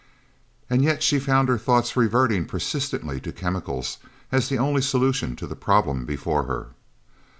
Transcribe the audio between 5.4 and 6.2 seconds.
the problem